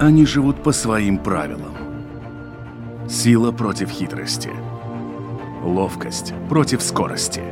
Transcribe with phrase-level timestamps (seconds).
[0.00, 1.72] Они живут по своим правилам.
[3.08, 4.50] Сила против хитрости.
[5.62, 7.42] Ловкость против скорости.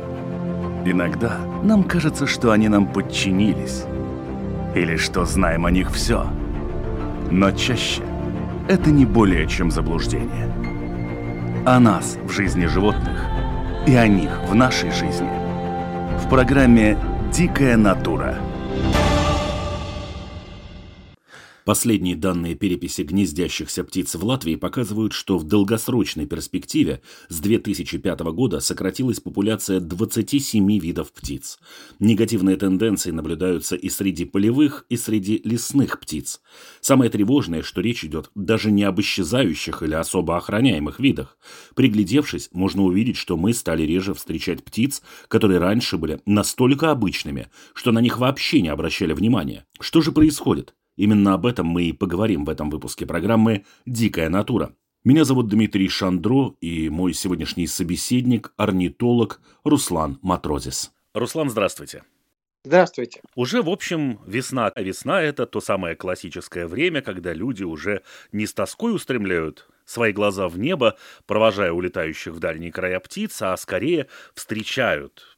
[0.83, 3.85] Иногда нам кажется, что они нам подчинились.
[4.75, 6.27] Или что знаем о них все.
[7.31, 8.03] Но чаще
[8.67, 10.53] это не более чем заблуждение.
[11.65, 13.25] О нас в жизни животных
[13.87, 15.29] и о них в нашей жизни.
[16.19, 16.97] В программе
[17.31, 18.35] «Дикая натура»
[21.65, 28.59] Последние данные переписи гнездящихся птиц в Латвии показывают, что в долгосрочной перспективе с 2005 года
[28.59, 31.59] сократилась популяция 27 видов птиц.
[31.99, 36.41] Негативные тенденции наблюдаются и среди полевых, и среди лесных птиц.
[36.81, 41.37] Самое тревожное, что речь идет даже не об исчезающих или особо охраняемых видах.
[41.75, 47.93] Приглядевшись, можно увидеть, что мы стали реже встречать птиц, которые раньше были настолько обычными, что
[47.93, 49.65] на них вообще не обращали внимания.
[49.79, 50.73] Что же происходит?
[50.95, 54.75] Именно об этом мы и поговорим в этом выпуске программы «Дикая натура».
[55.03, 60.93] Меня зовут Дмитрий Шандро, и мой сегодняшний собеседник– орнитолог Руслан Матрозис.
[61.13, 62.03] Руслан, здравствуйте.
[62.63, 63.21] Здравствуйте.
[63.35, 64.71] Уже, в общем, весна.
[64.73, 70.13] А весна– это то самое классическое время, когда люди уже не с тоской устремляют свои
[70.13, 75.37] глаза в небо, провожая улетающих в дальние края птиц, а скорее встречают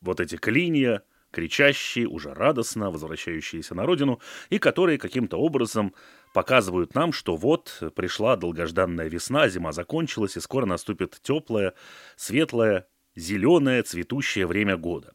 [0.00, 5.94] вот эти клинья, кричащие, уже радостно возвращающиеся на родину, и которые каким-то образом
[6.32, 11.74] показывают нам, что вот пришла долгожданная весна, зима закончилась, и скоро наступит теплое,
[12.16, 15.12] светлое, зеленое, цветущее время года.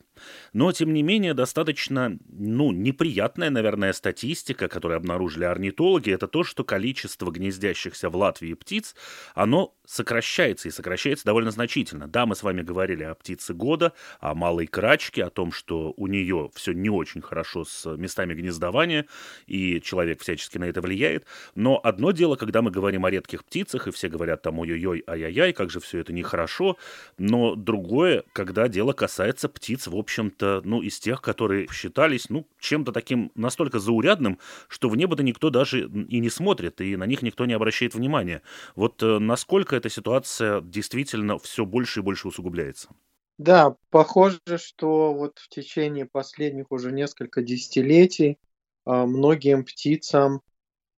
[0.53, 6.63] Но, тем не менее, достаточно, ну, неприятная, наверное, статистика, которую обнаружили орнитологи, это то, что
[6.63, 8.95] количество гнездящихся в Латвии птиц,
[9.35, 12.07] оно сокращается, и сокращается довольно значительно.
[12.07, 16.07] Да, мы с вами говорили о птице года, о малой крачке, о том, что у
[16.07, 19.05] нее все не очень хорошо с местами гнездования,
[19.45, 21.25] и человек всячески на это влияет.
[21.55, 25.53] Но одно дело, когда мы говорим о редких птицах, и все говорят там ой-ой-ой, ай-яй-яй,
[25.53, 26.77] как же все это нехорошо,
[27.17, 32.93] но другое, когда дело касается птиц, в общем-то, ну, из тех, которые считались, ну, чем-то
[32.93, 37.45] таким настолько заурядным, что в небо-то никто даже и не смотрит, и на них никто
[37.45, 38.41] не обращает внимания.
[38.75, 42.89] Вот э, насколько эта ситуация действительно все больше и больше усугубляется?
[43.37, 48.37] Да, похоже, что вот в течение последних уже несколько десятилетий
[48.85, 50.41] а, многим птицам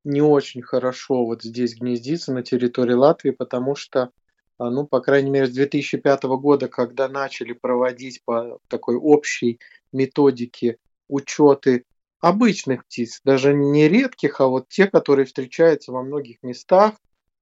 [0.04, 4.12] не очень хорошо вот здесь гнездиться на территории Латвии, потому что,
[4.60, 9.60] ну, по крайней мере, с 2005 года, когда начали проводить по такой общей
[9.92, 10.78] методике
[11.08, 11.86] учеты
[12.20, 16.96] обычных птиц, даже не редких, а вот те, которые встречаются во многих местах,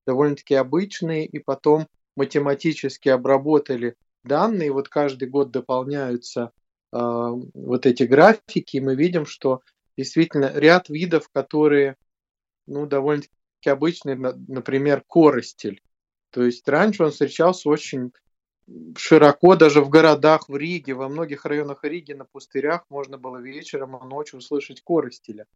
[0.06, 4.72] довольно-таки обычные, и потом математически обработали данные.
[4.72, 6.52] Вот каждый год дополняются
[6.94, 9.62] э, вот эти графики, и мы видим, что
[9.98, 11.96] действительно ряд видов, которые
[12.68, 15.82] ну, довольно-таки обычные, например, коростель.
[16.38, 18.14] То есть раньше он встречался очень
[18.96, 23.98] широко, даже в городах, в Риге, во многих районах Риги на пустырях можно было вечером
[23.98, 25.48] и ночью услышать коростеля.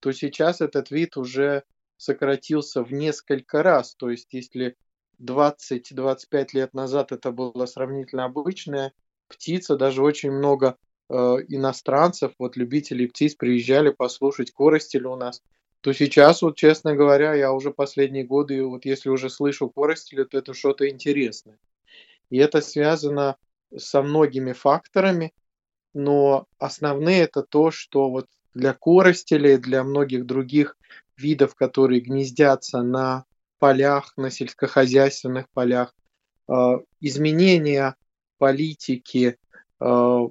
[0.00, 1.62] То сейчас этот вид уже
[1.96, 3.94] сократился в несколько раз.
[3.94, 4.74] То есть если
[5.22, 8.92] 20-25 лет назад это была сравнительно обычная
[9.28, 10.76] птица, даже очень много
[11.08, 15.40] э, иностранцев, вот любителей птиц приезжали послушать коростель у нас,
[15.86, 20.36] то сейчас, вот честно говоря, я уже последние годы, вот если уже слышу коростеля, то
[20.36, 21.60] это что-то интересное.
[22.28, 23.36] И это связано
[23.76, 25.32] со многими факторами,
[25.94, 30.76] но основные это то, что вот для коростелей, для многих других
[31.16, 33.24] видов, которые гнездятся на
[33.60, 35.94] полях, на сельскохозяйственных полях,
[36.48, 37.94] а, изменения
[38.38, 39.38] политики
[39.78, 40.22] а,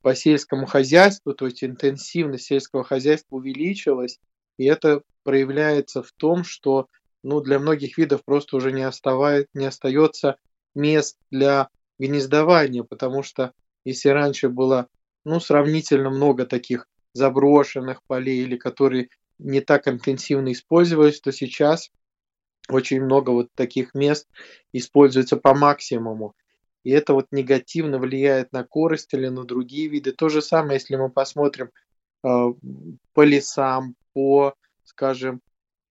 [0.00, 4.18] по сельскому хозяйству, то есть интенсивность сельского хозяйства увеличилась,
[4.56, 6.88] и это проявляется в том, что
[7.22, 10.36] ну, для многих видов просто уже не, оставает, не остается
[10.74, 13.52] мест для гнездования, потому что
[13.84, 14.88] если раньше было
[15.24, 21.90] ну, сравнительно много таких заброшенных полей или которые не так интенсивно использовались, то сейчас
[22.68, 24.28] очень много вот таких мест
[24.72, 26.34] используется по максимуму.
[26.82, 30.12] И это вот негативно влияет на корость или на другие виды.
[30.12, 31.70] То же самое, если мы посмотрим
[32.24, 34.54] по лесам, по,
[34.84, 35.42] скажем,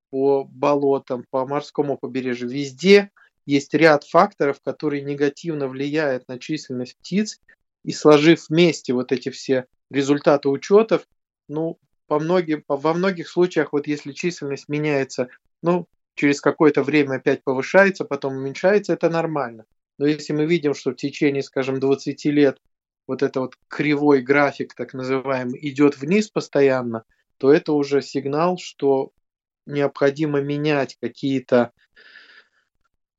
[0.10, 2.50] по болотам, по морскому побережью.
[2.50, 3.12] Везде
[3.46, 7.40] есть ряд факторов, которые негативно влияют на численность птиц.
[7.84, 11.06] И сложив вместе вот эти все результаты учетов,
[11.48, 11.78] ну,
[12.08, 15.28] по многим, во многих случаях, вот если численность меняется,
[15.62, 19.66] ну, через какое-то время опять повышается, потом уменьшается, это нормально.
[20.00, 22.60] Но если мы видим, что в течение, скажем, 20 лет
[23.08, 27.04] вот это вот кривой график, так называемый, идет вниз постоянно,
[27.38, 29.12] то это уже сигнал, что
[29.66, 31.72] необходимо менять какие-то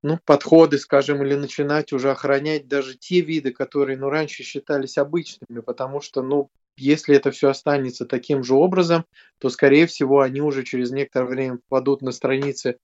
[0.03, 5.61] ну, подходы, скажем, или начинать уже охранять даже те виды, которые ну, раньше считались обычными,
[5.61, 9.07] потому что, ну, если это все останется таким же образом,
[9.39, 12.77] то, скорее всего, они уже через некоторое время попадут на страницы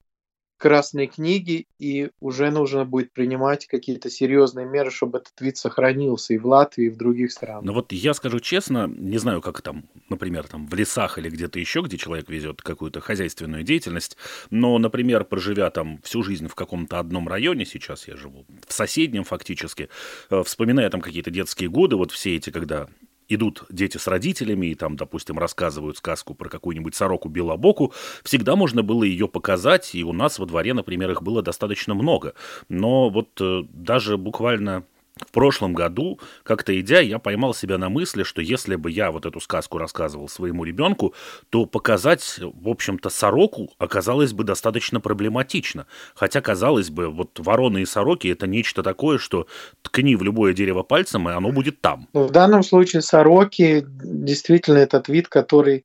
[0.60, 6.38] красной книги, и уже нужно будет принимать какие-то серьезные меры, чтобы этот вид сохранился и
[6.38, 7.64] в Латвии, и в других странах.
[7.64, 11.58] Ну вот я скажу честно, не знаю, как там, например, там в лесах или где-то
[11.58, 14.18] еще, где человек везет какую-то хозяйственную деятельность,
[14.50, 19.24] но, например, проживя там всю жизнь в каком-то одном районе, сейчас я живу в соседнем
[19.24, 19.88] фактически,
[20.28, 22.86] э, вспоминая там какие-то детские годы, вот все эти, когда
[23.30, 27.92] идут дети с родителями и там, допустим, рассказывают сказку про какую-нибудь сороку белобоку,
[28.22, 32.34] всегда можно было ее показать, и у нас во дворе, например, их было достаточно много.
[32.68, 34.84] Но вот э, даже буквально
[35.20, 39.26] в прошлом году, как-то идя, я поймал себя на мысли, что если бы я вот
[39.26, 41.14] эту сказку рассказывал своему ребенку,
[41.50, 45.86] то показать, в общем-то, сороку оказалось бы достаточно проблематично.
[46.14, 49.46] Хотя, казалось бы, вот вороны и сороки— это нечто такое, что
[49.82, 52.08] ткни в любое дерево пальцем, и оно будет там.
[52.12, 55.82] Ну, в данном случае сороки действительно этот вид, который э,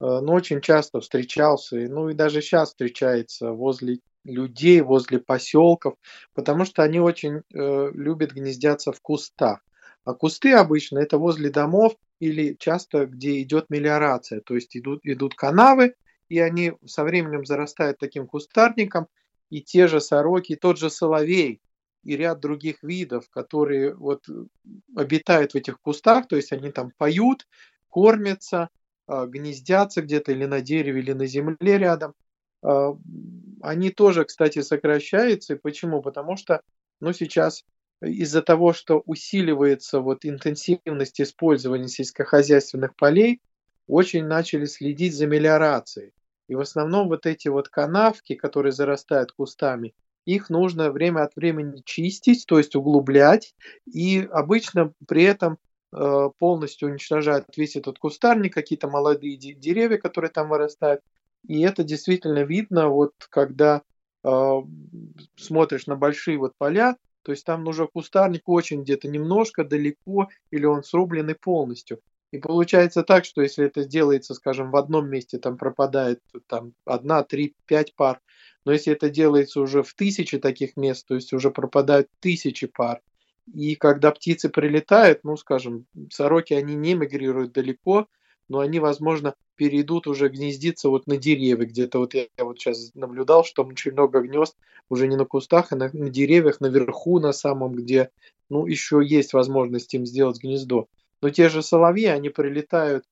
[0.00, 5.94] ну, очень часто встречался, ну и даже сейчас встречается возле людей возле поселков,
[6.34, 9.60] потому что они очень э, любят гнездяться в кустах.
[10.04, 15.34] А кусты обычно это возле домов или часто где идет мелиорация, то есть идут, идут
[15.34, 15.94] канавы,
[16.28, 19.06] и они со временем зарастают таким кустарником,
[19.50, 21.60] и те же сороки, и тот же соловей,
[22.04, 24.24] и ряд других видов, которые вот
[24.96, 27.46] обитают в этих кустах, то есть они там поют,
[27.88, 28.68] кормятся,
[29.08, 32.14] э, гнездятся где-то или на дереве, или на земле рядом.
[33.62, 35.54] Они тоже, кстати, сокращаются.
[35.54, 36.02] И почему?
[36.02, 36.62] Потому что
[37.00, 37.64] ну, сейчас
[38.00, 43.40] из-за того, что усиливается вот интенсивность использования сельскохозяйственных полей,
[43.86, 46.12] очень начали следить за мелиорацией.
[46.48, 49.94] И в основном вот эти вот канавки, которые зарастают кустами,
[50.24, 53.54] их нужно время от времени чистить, то есть углублять,
[53.86, 55.58] и обычно при этом
[55.92, 61.00] э, полностью уничтожают весь этот кустарник, какие-то молодые деревья, которые там вырастают,
[61.46, 63.82] и это действительно видно, вот когда
[64.24, 64.52] э,
[65.36, 70.64] смотришь на большие вот поля, то есть там уже кустарник очень где-то немножко далеко, или
[70.64, 72.00] он срубленный полностью.
[72.30, 77.22] И получается так, что если это делается, скажем, в одном месте, там пропадает там, одна,
[77.22, 78.20] три, пять пар,
[78.64, 83.00] но если это делается уже в тысячи таких мест, то есть уже пропадают тысячи пар.
[83.54, 88.06] И когда птицы прилетают, ну, скажем, сороки, они не мигрируют далеко,
[88.48, 91.66] но они, возможно, перейдут уже гнездиться вот на деревья.
[91.66, 94.56] Где-то вот я, я вот сейчас наблюдал, что очень много гнезд
[94.88, 98.10] уже не на кустах, а на, на деревьях, наверху на самом, где
[98.48, 100.88] ну, еще есть возможность им сделать гнездо.
[101.20, 103.04] Но те же соловьи, они прилетают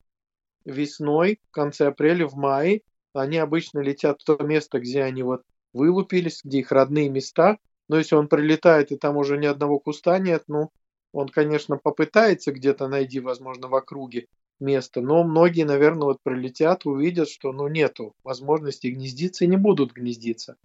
[0.65, 2.81] весной, в конце апреля, в мае.
[3.13, 7.57] Они обычно летят в то место, где они вот вылупились, где их родные места.
[7.89, 10.71] Но если он прилетает, и там уже ни одного куста нет, ну,
[11.11, 14.27] он, конечно, попытается где-то найти, возможно, в округе,
[14.59, 15.01] место.
[15.01, 20.57] Но многие, наверное, вот пролетят, увидят, что ну, нету возможности гнездиться и не будут гнездиться.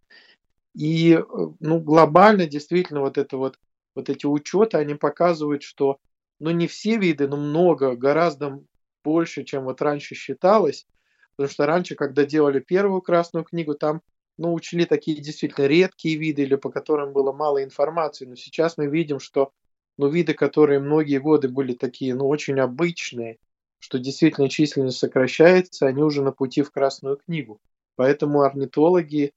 [0.74, 1.22] И э,
[1.60, 3.58] ну, глобально действительно вот, это вот,
[3.94, 5.98] вот эти учеты, они показывают, что
[6.40, 8.62] ну, не все виды, но много, гораздо
[9.04, 10.86] больше, чем вот раньше считалось.
[11.36, 14.02] Потому что раньше, когда делали первую красную книгу, там
[14.38, 18.26] ну, учли такие действительно редкие виды или по которым было мало информации.
[18.26, 19.52] Но сейчас мы видим, что
[19.98, 23.38] ну, виды, которые многие годы были такие, ну, очень обычные,
[23.82, 27.60] что действительно численность сокращается, они уже на пути в Красную книгу.
[27.96, 29.32] Поэтому орнитологи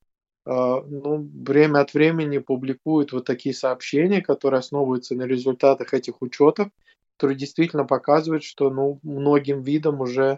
[0.46, 6.70] а, ну, время от времени публикуют вот такие сообщения, которые основываются на результатах этих учетов,
[7.18, 10.38] которые действительно показывают, что ну, многим видам уже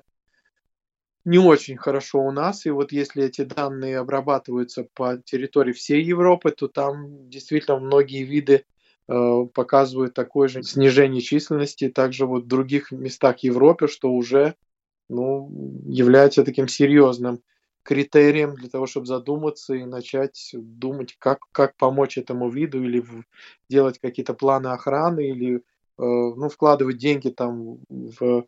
[1.25, 2.65] не очень хорошо у нас.
[2.65, 8.63] И вот если эти данные обрабатываются по территории всей Европы, то там действительно многие виды
[8.63, 8.76] Э,
[9.07, 14.55] показывают такое же снижение численности также вот в других местах Европы, что уже
[15.09, 15.49] ну,
[15.85, 17.41] является таким серьезным
[17.83, 23.01] критерием для того, чтобы задуматься и начать думать, как, как помочь этому виду или
[23.69, 25.59] делать какие-то планы охраны или э,
[25.97, 28.45] ну, вкладывать деньги там в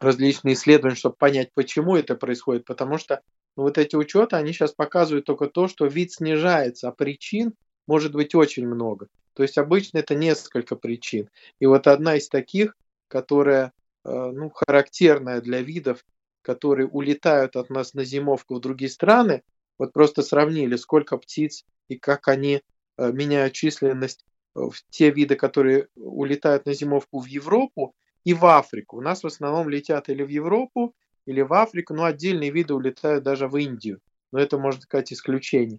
[0.00, 2.64] различные исследования, чтобы понять, почему это происходит.
[2.64, 3.22] Потому что
[3.56, 7.54] ну, вот эти учеты, они сейчас показывают только то, что вид снижается, а причин
[7.86, 9.06] может быть очень много.
[9.36, 11.28] То есть обычно это несколько причин.
[11.60, 12.74] И вот одна из таких,
[13.06, 16.06] которая э, ну, характерная для видов,
[16.40, 19.42] которые улетают от нас на зимовку в другие страны,
[19.78, 22.62] вот просто сравнили, сколько птиц и как они
[22.96, 24.24] э, меняют численность
[24.54, 28.96] э, в те виды, которые улетают на зимовку в Европу и в Африку.
[28.96, 30.94] У нас в основном летят или в Европу,
[31.26, 34.00] или в Африку, но отдельные виды улетают даже в Индию.
[34.32, 35.78] но это, можно сказать, исключение.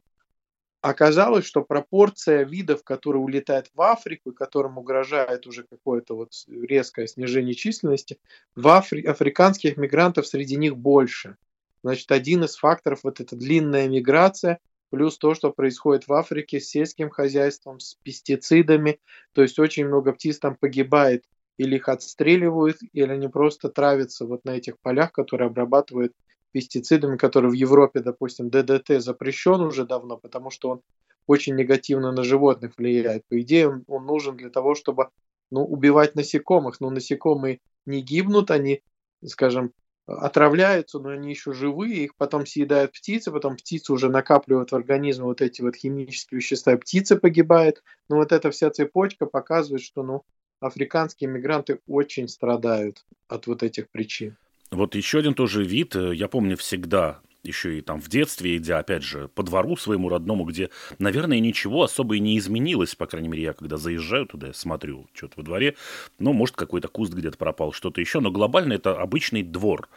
[0.82, 7.08] Оказалось, что пропорция видов, которые улетают в Африку, и которым угрожает уже какое-то вот резкое
[7.08, 8.20] снижение численности,
[8.56, 9.04] в Афри...
[9.04, 11.36] африканских мигрантов среди них больше.
[11.84, 16.70] Значит, один из факторов вот эта длинная миграция, плюс то, что происходит в Африке с
[16.70, 19.00] сельским хозяйством, с пестицидами,
[19.34, 21.26] то есть очень много птиц там погибает,
[21.58, 26.14] или их отстреливают, или они просто травятся вот на этих полях, которые обрабатывают
[26.52, 30.82] пестицидами, которые в Европе, допустим, ДДТ запрещен уже давно, потому что он
[31.28, 33.26] очень негативно на животных влияет.
[33.28, 35.10] По идее, он, нужен для того, чтобы
[35.52, 36.80] ну, убивать насекомых.
[36.80, 38.82] Но насекомые не гибнут, они,
[39.26, 39.74] скажем,
[40.06, 45.26] отравляются, но они еще живые, их потом съедают птицы, потом птицы уже накапливают в организме
[45.26, 47.84] вот эти вот химические вещества, и птица погибает.
[48.10, 50.24] Но вот эта вся цепочка показывает, что ну,
[50.62, 54.38] африканские мигранты очень страдают от вот этих причин.
[54.72, 58.80] Вот еще один тоже вид, э, я помню всегда, еще и там в детстве, идя,
[58.80, 60.70] опять же, по двору своему родному, где,
[61.00, 65.36] наверное, ничего особо и не изменилось, по крайней мере, я когда заезжаю туда, смотрю что-то
[65.38, 65.76] во дворе,
[66.20, 69.88] ну, может, какой-то куст где-то пропал, что-то еще, но глобально это обычный двор.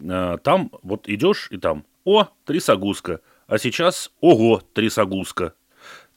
[0.00, 5.54] Э, там вот идешь, и там, о, трясогузка, а сейчас, ого, трясогузка,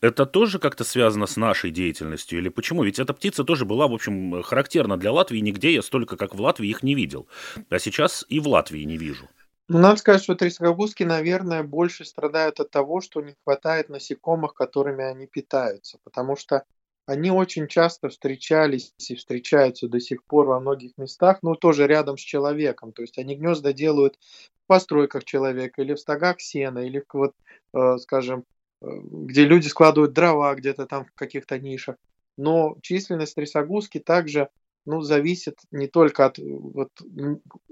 [0.01, 2.39] это тоже как-то связано с нашей деятельностью?
[2.39, 2.84] Или почему?
[2.84, 5.39] Ведь эта птица тоже была, в общем, характерна для Латвии.
[5.39, 7.27] Нигде я столько, как в Латвии, их не видел.
[7.70, 9.27] А сейчас и в Латвии не вижу.
[9.70, 15.04] Ну, надо сказать, что трясогузки, наверное, больше страдают от того, что не хватает насекомых, которыми
[15.04, 16.00] они питаются.
[16.04, 16.63] Потому что
[17.06, 22.18] они очень часто встречались и встречаются до сих пор во многих местах, но тоже рядом
[22.18, 22.92] с человеком.
[22.92, 24.18] То есть они гнезда делают
[24.63, 27.34] в постройках человека или в стогах сена, или в, вот,
[27.74, 28.44] э, скажем,
[28.81, 31.96] где люди складывают дрова где-то там в каких-то нишах.
[32.38, 34.50] Но численность трясогузки также
[34.86, 36.91] ну, зависит не только от вот,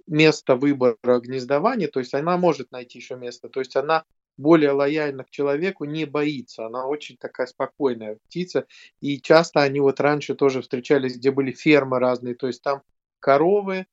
[0.07, 4.03] места выбора гнездования, то есть она может найти еще место, то есть она
[4.38, 8.65] более лояльна к человеку, не боится, она очень такая спокойная птица,
[9.00, 12.81] и часто они вот раньше тоже встречались, где были фермы разные, то есть там
[13.21, 13.88] коровы,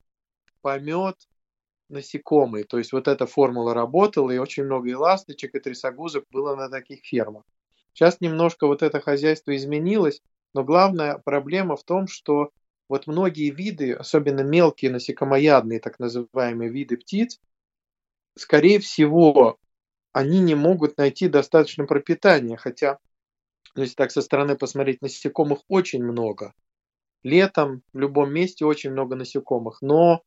[0.61, 1.15] помет,
[1.93, 2.65] насекомые.
[2.65, 6.69] То есть вот эта формула работала, и очень много и ласточек, и трясогузок было на
[6.69, 7.43] таких фермах.
[7.93, 10.21] Сейчас немножко вот это хозяйство изменилось,
[10.53, 12.49] но главная проблема в том, что
[12.89, 17.39] вот многие виды, особенно мелкие насекомоядные, так называемые виды птиц,
[18.35, 19.57] скорее всего,
[20.11, 22.97] они не могут найти достаточно пропитания, хотя,
[23.75, 26.53] если так со стороны посмотреть, насекомых очень много.
[27.23, 30.23] Летом в любом месте очень много насекомых, но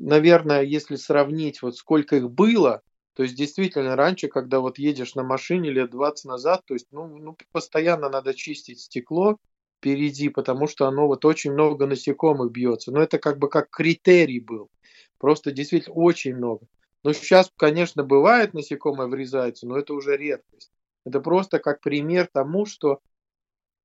[0.00, 2.82] наверное, если сравнить, вот сколько их было,
[3.14, 7.06] то есть действительно раньше, когда вот едешь на машине лет 20 назад, то есть ну,
[7.06, 9.38] ну постоянно надо чистить стекло
[9.78, 12.90] впереди, потому что оно вот очень много насекомых бьется.
[12.90, 14.70] Но это как бы как критерий был.
[15.18, 16.66] Просто действительно очень много.
[17.02, 20.72] Но сейчас, конечно, бывает насекомое врезается, но это уже редкость.
[21.04, 23.00] Это просто как пример тому, что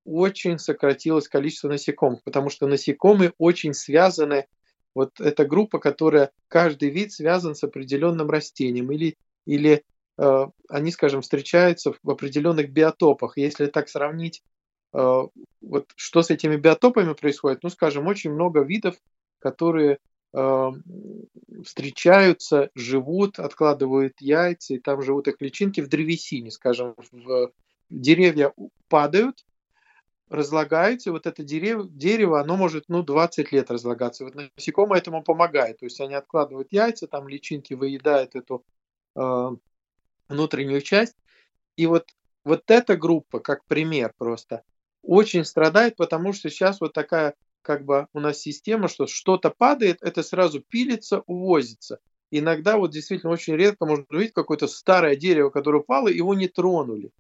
[0.06, 4.48] очень сократилось количество насекомых, потому что насекомые очень связаны
[4.96, 9.84] вот эта группа, которая каждый вид связан с определенным растением или, или
[10.18, 13.38] э, они, скажем, встречаются в определенных биотопах.
[13.38, 14.44] Если так сравнить,
[14.94, 15.22] э,
[15.62, 18.96] вот что с этими биотопами происходит, ну, скажем, очень много видов,
[19.40, 20.00] которые
[20.34, 20.72] э,
[21.64, 27.52] встречаются, живут, откладывают яйца, и там живут их личинки в древесине, скажем, в
[27.90, 28.54] деревья
[28.88, 29.46] падают,
[30.30, 34.24] разлагается, вот это дерево, дерево, оно может, ну, 20 лет разлагаться.
[34.24, 35.80] Вот насекомые этому помогает.
[35.80, 38.64] То есть они откладывают яйца, там личинки выедают эту
[39.16, 39.50] э,
[40.28, 41.16] внутреннюю часть.
[41.76, 42.10] И вот,
[42.44, 44.64] вот эта группа, как пример просто,
[45.02, 49.98] очень страдает, потому что сейчас вот такая как бы у нас система, что что-то падает,
[50.02, 52.00] это сразу пилится, увозится.
[52.32, 57.12] Иногда вот действительно очень редко можно увидеть какое-то старое дерево, которое упало, его не тронули.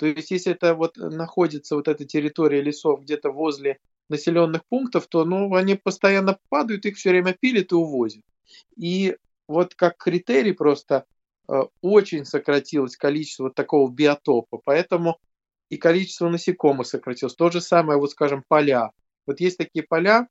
[0.00, 3.78] То есть, если это вот находится вот эта территория лесов где-то возле
[4.08, 8.24] населенных пунктов, то ну, они постоянно падают, их все время пилят и увозят.
[8.78, 11.04] И вот как критерий просто
[11.48, 15.18] э, очень сократилось количество вот такого биотопа, поэтому
[15.68, 17.34] и количество насекомых сократилось.
[17.34, 18.92] То же самое, вот скажем, поля.
[19.26, 20.28] Вот есть такие поля,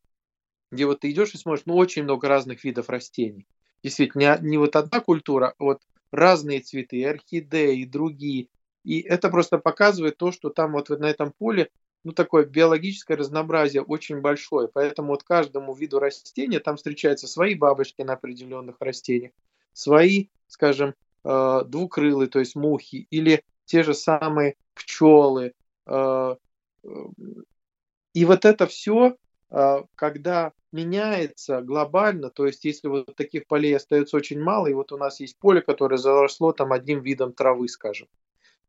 [0.72, 3.46] где вот ты идешь и смотришь, ну, очень много разных видов растений.
[3.84, 8.48] Действительно, не, не вот одна культура, а вот разные цветы, орхидеи, другие.
[8.84, 11.70] И это просто показывает то, что там вот на этом поле
[12.04, 14.68] ну, такое биологическое разнообразие очень большое.
[14.68, 19.34] Поэтому вот каждому виду растения там встречаются свои бабочки на определенных растениях,
[19.74, 25.54] свои, скажем, э, двукрылые, то есть мухи, или те же самые пчелы.
[25.86, 26.36] Э,
[26.84, 26.88] э,
[28.14, 29.16] и вот это все
[29.96, 34.98] когда меняется глобально, то есть если вот таких полей остается очень мало, и вот у
[34.98, 38.08] нас есть поле, которое заросло там одним видом травы, скажем,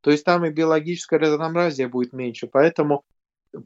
[0.01, 2.47] то есть там и биологическое разнообразие будет меньше.
[2.47, 3.05] Поэтому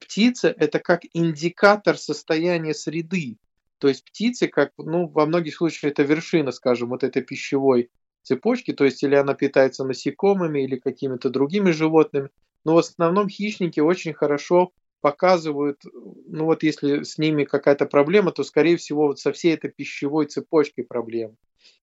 [0.00, 3.38] птица– это как индикатор состояния среды.
[3.78, 7.90] То есть птицы, как, ну, во многих случаях это вершина, скажем, вот этой пищевой
[8.22, 12.30] цепочки, то есть или она питается насекомыми, или какими-то другими животными.
[12.64, 14.72] Но в основном хищники очень хорошо
[15.02, 15.82] показывают,
[16.26, 20.26] ну вот если с ними какая-то проблема, то скорее всего вот со всей этой пищевой
[20.26, 21.36] цепочкой проблем.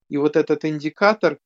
[0.10, 1.38] И вот этот индикатор,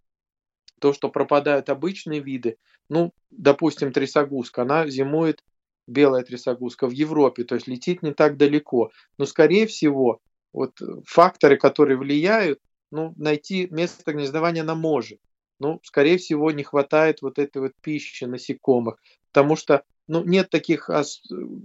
[0.80, 2.58] то, что пропадают обычные виды,
[2.90, 5.44] ну, допустим, трясогузка, она зимует,
[5.88, 8.92] белая трясогузка, в Европе, то есть летит не так далеко.
[9.18, 10.20] Но, скорее всего,
[10.54, 12.60] вот факторы, которые влияют,
[12.92, 15.20] ну, найти место гнездования она может.
[15.60, 18.98] Ну, скорее всего, не хватает вот этой вот пищи насекомых,
[19.32, 20.90] потому что ну, нет таких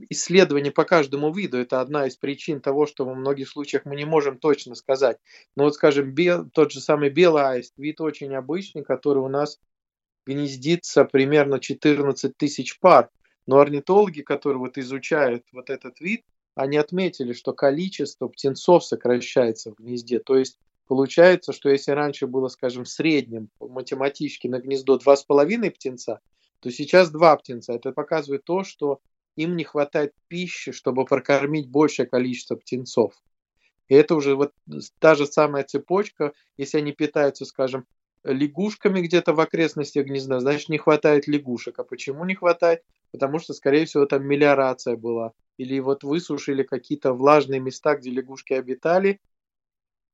[0.08, 1.58] исследований по каждому виду.
[1.58, 5.18] Это одна из причин того, что во многих случаях мы не можем точно сказать.
[5.56, 9.60] Но вот, скажем, бел, тот же самый белый аист, вид очень обычный, который у нас
[10.26, 13.10] гнездится примерно 14 тысяч пар.
[13.46, 19.76] Но орнитологи, которые вот изучают вот этот вид, они отметили, что количество птенцов сокращается в
[19.76, 20.18] гнезде.
[20.18, 26.20] То есть получается, что если раньше было, скажем, в среднем математически на гнездо 2,5 птенца,
[26.60, 27.72] то сейчас 2 птенца.
[27.72, 29.00] Это показывает то, что
[29.36, 33.14] им не хватает пищи, чтобы прокормить большее количество птенцов.
[33.88, 34.52] И это уже вот
[34.98, 37.86] та же самая цепочка, если они питаются, скажем,
[38.22, 41.78] лягушками где-то в окрестностях гнезда, значит не хватает лягушек.
[41.78, 42.82] А почему не хватает?
[43.12, 45.32] Потому что, скорее всего, там мелиорация была.
[45.56, 49.20] Или вот высушили какие-то влажные места, где лягушки обитали,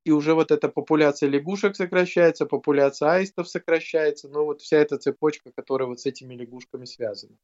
[0.07, 5.51] и уже вот эта популяция лягушек сокращается, популяция аистов сокращается, ну вот вся эта цепочка,
[5.55, 7.35] которая вот с этими лягушками связана.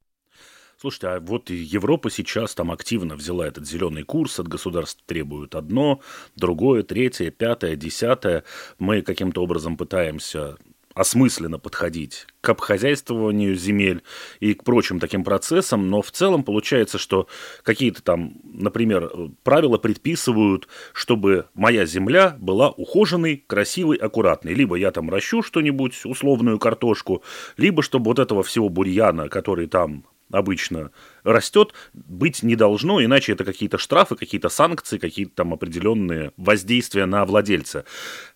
[0.76, 6.00] Слушайте, а вот Европа сейчас там активно взяла этот зеленый курс, от государств требуют одно,
[6.36, 8.44] другое, третье, пятое, десятое.
[8.78, 10.56] Мы каким-то образом пытаемся
[10.94, 14.02] осмысленно подходить к обхозяйствованию земель
[14.40, 17.26] и к прочим таким процессам, но в целом получается, что
[17.62, 19.10] какие-то там, например,
[19.42, 24.54] правила предписывают, чтобы моя земля была ухоженной, красивой, аккуратной.
[24.54, 27.22] Либо я там ращу что-нибудь, условную картошку,
[27.56, 30.90] либо чтобы вот этого всего бурьяна, который там обычно
[31.22, 37.24] растет, быть не должно, иначе это какие-то штрафы, какие-то санкции, какие-то там определенные воздействия на
[37.24, 37.84] владельца.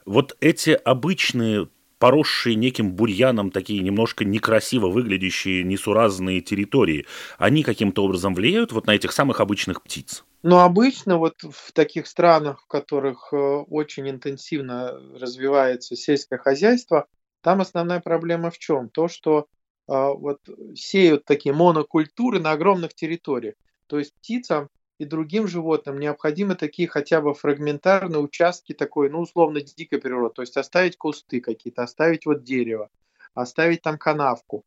[0.04, 7.06] Вот эти обычные поросшие неким бурьяном такие немножко некрасиво выглядящие несуразные территории,
[7.38, 10.24] они каким-то образом влияют вот на этих самых обычных птиц?
[10.42, 17.06] Ну, обычно вот в таких странах, в которых э, очень интенсивно развивается сельское хозяйство,
[17.42, 18.88] там основная проблема в чем?
[18.88, 19.46] То, что
[19.88, 20.38] а, вот
[20.74, 23.54] сеют такие монокультуры на огромных территориях.
[23.86, 29.60] То есть птицам и другим животным необходимы такие хотя бы фрагментарные участки такой, ну, условно,
[29.60, 30.34] дикой природы.
[30.34, 32.90] То есть оставить кусты какие-то, оставить вот дерево,
[33.32, 34.64] оставить там канавку.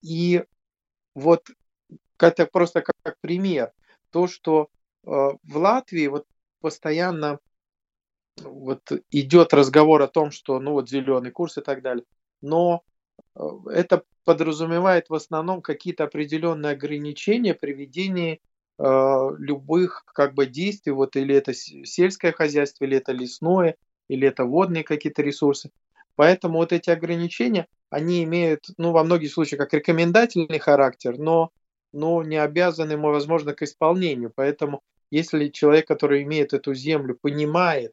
[0.00, 0.42] И
[1.14, 1.50] вот
[2.18, 3.72] это просто как, как пример.
[4.10, 4.70] То, что
[5.04, 6.26] э, в Латвии вот
[6.60, 7.38] постоянно
[8.42, 12.04] вот идет разговор о том, что ну вот зеленый курс и так далее.
[12.40, 12.82] Но
[13.36, 18.40] э, это подразумевает в основном какие-то определенные ограничения при ведении
[18.78, 23.76] любых как бы действий, вот или это сельское хозяйство, или это лесное,
[24.08, 25.70] или это водные какие-то ресурсы.
[26.16, 31.50] Поэтому вот эти ограничения, они имеют, ну, во многих случаях как рекомендательный характер, но,
[31.92, 34.32] но не обязаны, возможно, к исполнению.
[34.34, 37.92] Поэтому если человек, который имеет эту землю, понимает,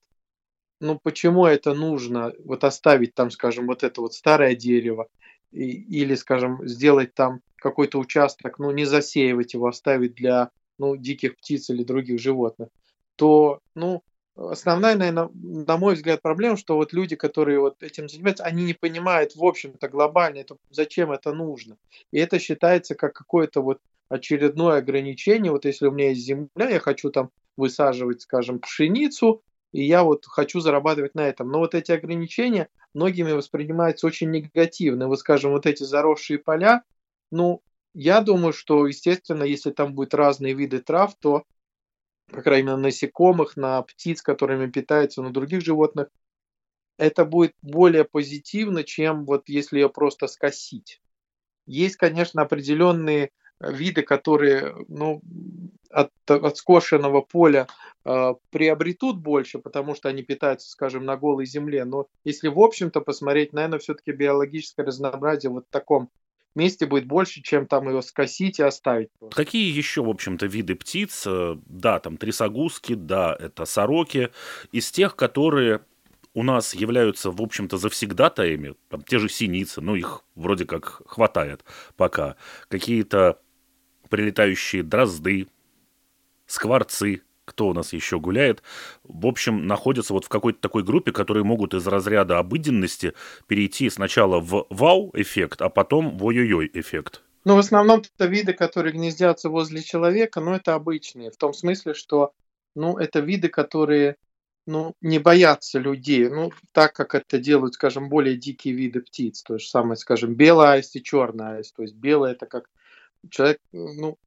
[0.80, 5.08] ну, почему это нужно, вот оставить там, скажем, вот это вот старое дерево,
[5.52, 10.50] или, скажем, сделать там какой-то участок, ну, не засеивать его, оставить для
[10.82, 12.70] ну, диких птиц или других животных,
[13.16, 14.02] то, ну,
[14.36, 18.74] основная, наверное, на мой взгляд, проблема, что вот люди, которые вот этим занимаются, они не
[18.74, 21.78] понимают, в общем-то, глобально, это, зачем это нужно.
[22.12, 25.52] И это считается как какое-то вот очередное ограничение.
[25.52, 30.26] Вот если у меня есть земля, я хочу там высаживать, скажем, пшеницу, и я вот
[30.26, 31.50] хочу зарабатывать на этом.
[31.50, 35.08] Но вот эти ограничения многими воспринимаются очень негативно.
[35.08, 36.82] Вот, скажем, вот эти заросшие поля,
[37.32, 37.62] ну,
[37.94, 41.44] я думаю, что, естественно, если там будут разные виды трав, то,
[42.28, 46.10] по крайней мере, на насекомых, на птиц, которыми питаются, на других животных,
[46.98, 51.02] это будет более позитивно, чем вот если ее просто скосить.
[51.66, 55.22] Есть, конечно, определенные виды, которые ну,
[55.90, 57.68] от, от скошенного поля
[58.06, 61.86] э, приобретут больше, потому что они питаются, скажем, на голой земле.
[61.86, 66.10] Но если в общем-то посмотреть, наверное, все-таки биологическое разнообразие вот в таком
[66.56, 69.10] месте будет больше, чем там его скосить и оставить.
[69.32, 71.24] Какие еще, в общем-то, виды птиц?
[71.26, 74.30] Э, да, там трясогузки, да, это сороки.
[74.72, 75.82] Из тех, которые
[76.34, 81.64] у нас являются, в общем-то, завсегдатаями, там, те же синицы, ну, их вроде как хватает
[81.98, 82.36] пока.
[82.70, 83.40] Какие-то
[84.10, 85.48] прилетающие дрозды,
[86.46, 88.64] скворцы, кто у нас еще гуляет,
[89.04, 93.14] в общем, находятся вот в какой-то такой группе, которые могут из разряда обыденности
[93.48, 97.22] перейти сначала в вау-эффект, а потом в ой-ой-ой эффект.
[97.44, 101.94] Ну, в основном это виды, которые гнездятся возле человека, но это обычные, в том смысле,
[101.94, 102.34] что
[102.76, 104.16] ну, это виды, которые
[104.68, 109.58] ну, не боятся людей, ну, так как это делают, скажем, более дикие виды птиц, то
[109.58, 112.70] же самое, скажем, белая аист и черная аист, то есть белая это как
[113.30, 114.18] человек, ну,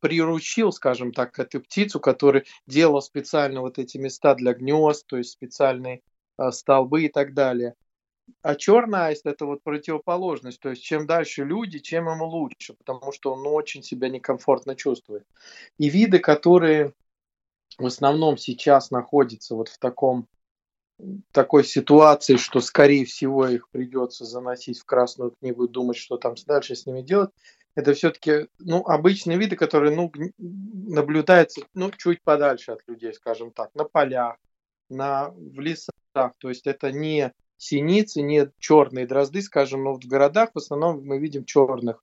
[0.00, 5.30] приручил, скажем так, эту птицу, который делал специально вот эти места для гнезд, то есть
[5.30, 6.02] специальные
[6.38, 7.74] э, столбы и так далее.
[8.42, 13.12] А черная аист это вот противоположность, то есть чем дальше люди, чем ему лучше, потому
[13.12, 15.26] что он ну, очень себя некомфортно чувствует.
[15.78, 16.92] И виды, которые
[17.78, 20.28] в основном сейчас находятся вот в таком
[21.32, 26.34] такой ситуации, что скорее всего их придется заносить в Красную книгу и думать, что там
[26.46, 27.30] дальше с ними делать,
[27.74, 33.74] это все-таки ну, обычные виды, которые ну, наблюдаются ну, чуть подальше от людей, скажем так,
[33.74, 34.36] на полях,
[34.88, 35.92] на, в лесах.
[36.38, 41.18] То есть это не синицы, не черные дрозды, скажем, но в городах в основном мы
[41.18, 42.02] видим черных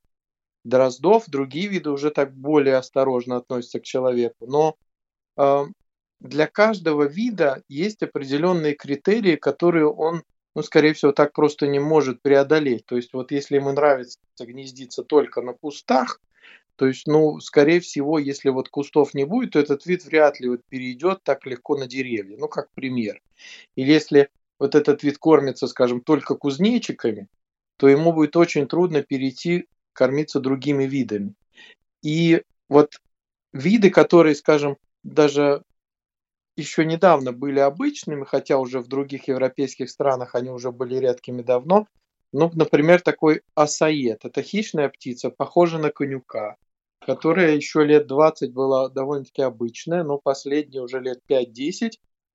[0.63, 4.45] дроздов, другие виды уже так более осторожно относятся к человеку.
[4.45, 4.77] Но
[5.37, 5.65] э,
[6.19, 10.23] для каждого вида есть определенные критерии, которые он
[10.55, 12.83] ну, скорее всего, так просто не может преодолеть.
[12.87, 16.19] То есть вот если ему нравится гнездиться только на кустах,
[16.77, 20.49] то есть, ну, скорее всего, если вот кустов не будет, то этот вид вряд ли
[20.49, 22.37] вот перейдет так легко на деревья.
[22.37, 23.21] Ну, как пример.
[23.75, 27.27] Или если вот этот вид кормится, скажем, только кузнечиками,
[27.77, 31.33] то ему будет очень трудно перейти кормиться другими видами.
[32.01, 32.99] И вот
[33.53, 35.63] виды, которые, скажем, даже
[36.57, 41.87] еще недавно были обычными, хотя уже в других европейских странах они уже были редкими давно.
[42.33, 44.25] Ну, например, такой асаед.
[44.25, 46.57] Это хищная птица, похожа на конюка,
[46.99, 51.91] которая еще лет 20 была довольно-таки обычная, но последние уже лет 5-10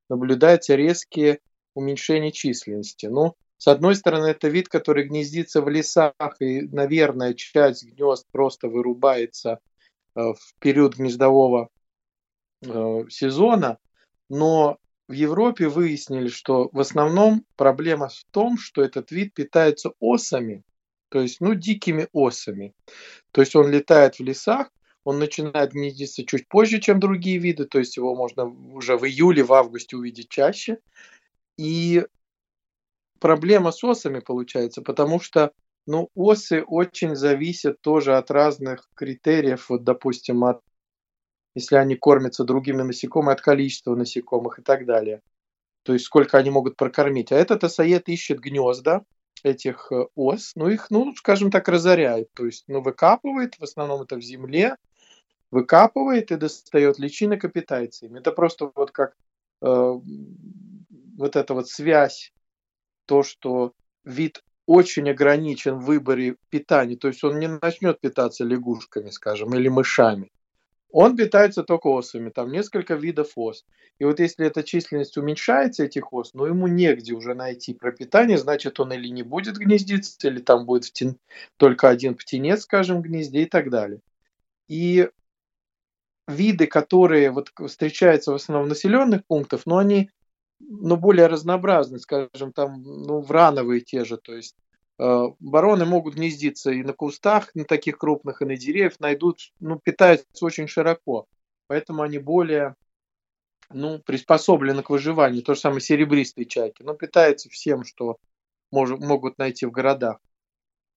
[0.08, 1.40] наблюдается резкие
[1.74, 3.06] уменьшение численности.
[3.06, 8.68] Ну, с одной стороны, это вид, который гнездится в лесах, и, наверное, часть гнезд просто
[8.68, 9.60] вырубается
[10.14, 11.68] э, в период гнездового
[12.62, 13.78] э, сезона,
[14.32, 20.62] но в Европе выяснили, что в основном проблема в том, что этот вид питается осами,
[21.10, 22.72] то есть, ну, дикими осами.
[23.30, 24.70] То есть он летает в лесах,
[25.04, 29.42] он начинает гнездиться чуть позже, чем другие виды, то есть его можно уже в июле,
[29.42, 30.78] в августе увидеть чаще.
[31.58, 32.06] И
[33.20, 35.52] проблема с осами получается, потому что
[35.86, 40.62] ну, осы очень зависят тоже от разных критериев, вот, допустим, от
[41.54, 45.22] если они кормятся другими насекомыми, от количества насекомых и так далее.
[45.82, 47.32] То есть сколько они могут прокормить.
[47.32, 49.04] А этот осаед ищет гнезда
[49.42, 52.32] этих э, ос, ну их, ну, скажем так, разоряет.
[52.34, 54.76] То есть, ну, выкапывает, в основном это в земле,
[55.50, 58.14] выкапывает и достает личинок и питается им.
[58.14, 59.14] Это просто вот как
[59.62, 59.66] э,
[61.16, 62.32] вот эта вот связь,
[63.06, 63.72] то, что
[64.04, 69.68] вид очень ограничен в выборе питания, то есть он не начнет питаться лягушками, скажем, или
[69.68, 70.30] мышами.
[70.92, 73.64] Он питается только осами, там несколько видов ос.
[73.98, 78.78] И вот если эта численность уменьшается, этих ос, но ему негде уже найти пропитание, значит
[78.78, 81.16] он или не будет гнездиться, или там будет птен...
[81.56, 84.00] только один птенец, скажем, в гнезде и так далее.
[84.68, 85.08] И
[86.28, 90.10] виды, которые вот встречаются в основном в населенных пунктах, но они
[90.60, 94.56] ну, более разнообразны, скажем, там ну, врановые те же, то есть
[95.40, 100.26] Бароны могут гнездиться и на кустах, на таких крупных, и на деревьях, найдут, ну, питаются
[100.42, 101.26] очень широко.
[101.66, 102.76] Поэтому они более
[103.70, 105.42] ну, приспособлены к выживанию.
[105.42, 106.82] То же самое серебристые чайки.
[106.82, 108.18] Но питаются всем, что
[108.70, 110.20] мож, могут найти в городах.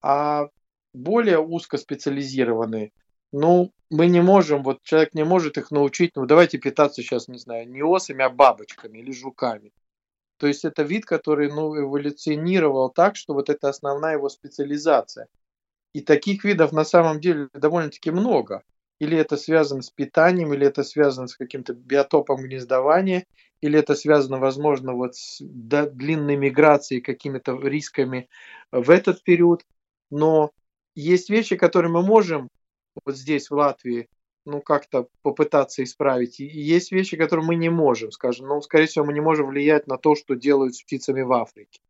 [0.02, 0.48] А
[0.92, 2.92] более узкоспециализированные,
[3.32, 7.38] ну, мы не можем, вот человек не может их научить, ну, давайте питаться сейчас, не
[7.38, 9.72] знаю, не осами, а бабочками или жуками.
[10.38, 15.28] То есть это вид, который ну, эволюционировал так, что вот это основная его специализация.
[15.92, 18.62] И таких видов на самом деле довольно-таки много.
[18.98, 23.26] Или это связано с питанием, или это связано с каким-то биотопом гнездования,
[23.60, 28.28] или это связано, возможно, вот с длинной миграцией, какими-то рисками
[28.70, 29.64] в этот период.
[30.10, 30.50] Но
[30.94, 32.48] есть вещи, которые мы можем
[33.04, 34.08] вот здесь, в Латвии,
[34.46, 36.40] ну, как-то попытаться исправить.
[36.40, 38.46] И есть вещи, которые мы не можем, скажем.
[38.46, 41.80] Ну, скорее всего, мы не можем влиять на то, что делают с птицами в Африке.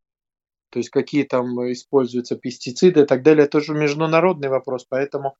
[0.71, 3.45] То есть какие там используются пестициды и так далее.
[3.45, 5.37] Это же международный вопрос, поэтому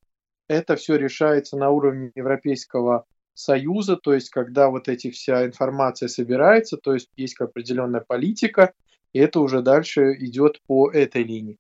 [0.49, 6.79] это все решается на уровне Европейского Союза, то есть когда вот эти вся информация собирается,
[6.79, 8.73] то есть есть определенная политика,
[9.13, 11.59] и это уже дальше идет по этой линии.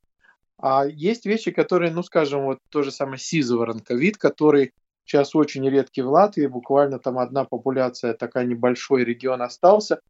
[0.59, 4.73] А есть вещи, которые, ну, скажем, вот то же самое сизоворонковид, который
[5.07, 10.01] сейчас очень редкий в Латвии, буквально там одна популяция, такая небольшой регион остался,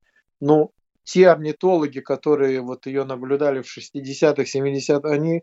[0.41, 0.71] но
[1.05, 5.43] те орнитологи, которые вот ее наблюдали в 60-х, 70-х, они,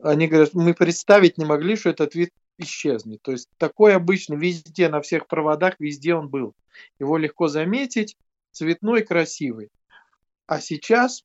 [0.00, 3.20] они говорят, мы представить не могли, что этот вид исчезнет.
[3.22, 6.54] То есть такой обычно везде, на всех проводах, везде он был.
[7.00, 8.16] Его легко заметить,
[8.52, 9.70] цветной, красивый.
[10.46, 11.24] А сейчас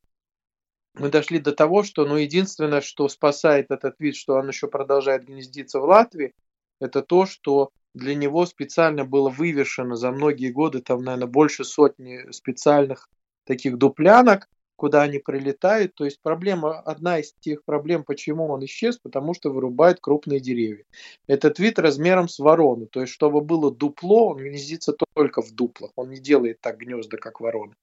[0.96, 5.26] мы дошли до того, что ну, единственное, что спасает этот вид, что он еще продолжает
[5.26, 6.34] гнездиться в Латвии,
[6.80, 12.32] это то, что для него специально было вывешено за многие годы, там, наверное, больше сотни
[12.32, 13.10] специальных
[13.46, 15.96] таких дуплянок, куда они прилетают.
[15.96, 20.86] То есть проблема, одна из тех проблем, почему он исчез, потому что вырубают крупные деревья.
[21.26, 22.86] Этот вид размером с ворону.
[22.86, 25.92] То есть, чтобы было дупло, он гнездится только в дуплах.
[25.96, 27.74] Он не делает так гнезда, как ворона.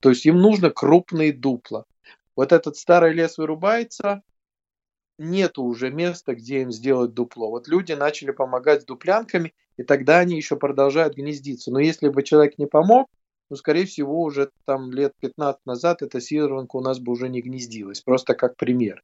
[0.00, 1.86] То есть, им нужно крупные дупла.
[2.36, 4.22] Вот этот старый лес вырубается,
[5.18, 7.50] нету уже места, где им сделать дупло.
[7.50, 11.70] Вот люди начали помогать с дуплянками, и тогда они еще продолжают гнездиться.
[11.70, 13.08] Но если бы человек не помог,
[13.50, 17.42] ну, скорее всего, уже там лет 15 назад эта сидоровка у нас бы уже не
[17.42, 18.00] гнездилась.
[18.00, 19.02] Просто как пример.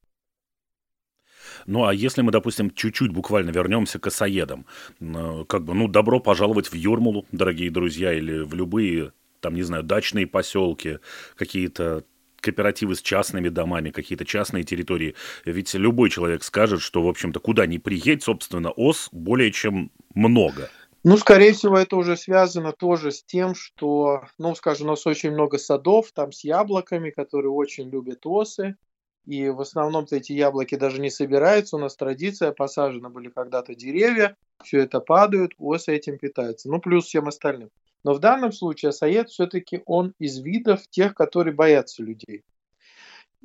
[1.67, 4.65] Ну, а если мы, допустим, чуть-чуть буквально вернемся к осоедам,
[5.01, 9.83] как бы, ну, добро пожаловать в Юрмалу, дорогие друзья, или в любые, там, не знаю,
[9.83, 10.99] дачные поселки,
[11.37, 12.05] какие-то
[12.41, 15.15] кооперативы с частными домами, какие-то частные территории.
[15.45, 20.71] Ведь любой человек скажет, что, в общем-то, куда ни приедь, собственно, ос более чем много.
[21.05, 25.31] Ну, скорее всего, это уже связано тоже с тем, что, ну, скажем, у нас очень
[25.31, 28.77] много садов, там с яблоками, которые очень любят осы,
[29.25, 34.37] и в основном-то эти яблоки даже не собираются, у нас традиция, посажены были когда-то деревья,
[34.65, 37.71] все это падают, осы этим питаются, ну, плюс всем остальным.
[38.05, 42.45] Но в данном случае асаед все-таки он из видов тех, которые боятся людей.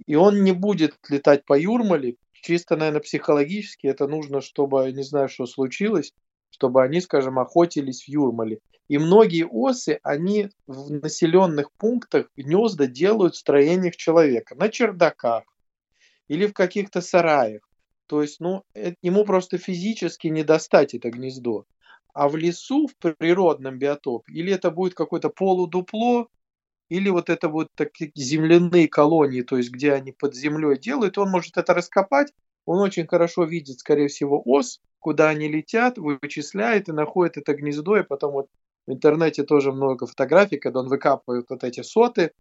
[0.06, 5.30] И он не будет летать по Юрмале, чисто, наверное, психологически это нужно, чтобы, не знаю,
[5.30, 6.14] что случилось,
[6.50, 8.60] чтобы они, скажем, охотились в Юрмале.
[8.90, 15.44] И многие осы, они в населенных пунктах гнезда делают в строениях человека, на чердаках
[16.28, 17.62] или в каких-то сараях.
[18.08, 18.64] То есть, ну,
[19.02, 21.66] ему просто физически не достать это гнездо.
[22.14, 26.28] А в лесу, в природном биотопе, или это будет какое-то полудупло,
[26.90, 31.30] или вот это вот такие земляные колонии, то есть где они под землей делают, он
[31.32, 32.34] может это раскопать,
[32.66, 37.98] он очень хорошо видит, скорее всего, ос, куда они летят, вычисляет и находит это гнездо,
[37.98, 38.48] и потом вот
[38.88, 42.32] в интернете тоже много фотографий, когда он выкапывает вот эти соты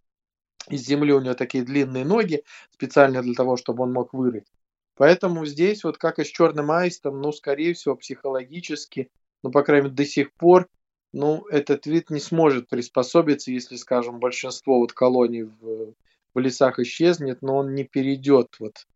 [0.69, 4.47] из земли, у него такие длинные ноги, специально для того, чтобы он мог вырыть.
[4.95, 9.09] Поэтому здесь, вот как и с черным аистом, ну, скорее всего, психологически,
[9.43, 10.67] ну, по крайней мере, до сих пор,
[11.11, 15.93] ну, этот вид не сможет приспособиться, если, скажем, большинство вот колоний в,
[16.33, 18.87] в лесах исчезнет, но он не перейдет вот